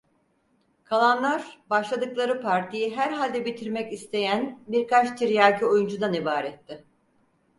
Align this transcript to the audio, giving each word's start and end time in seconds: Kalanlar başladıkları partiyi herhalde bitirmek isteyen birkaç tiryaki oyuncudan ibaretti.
Kalanlar 0.83 1.61
başladıkları 1.69 2.41
partiyi 2.41 2.95
herhalde 2.97 3.45
bitirmek 3.45 3.93
isteyen 3.93 4.59
birkaç 4.67 5.19
tiryaki 5.19 5.65
oyuncudan 5.65 6.13
ibaretti. 6.13 6.83